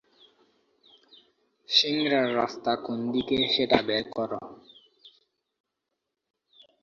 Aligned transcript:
সিংড়ার 1.69 2.27
রাস্তা 2.35 2.71
কোন 2.85 2.99
দিকে 3.11 3.37
সেটা 3.47 3.79
বের 3.87 4.03
করো। 4.11 4.39